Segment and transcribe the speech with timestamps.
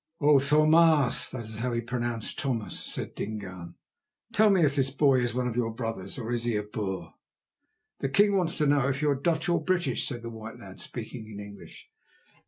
[0.19, 3.75] "O Tho maas" (that is how he pronounced "Thomas"), said Dingaan,
[4.33, 7.13] "tell me if this boy is one of your brothers, or is he a Boer?"
[7.99, 10.81] "The king wants to know if you are Dutch or British," said the white lad,
[10.81, 11.87] speaking in English.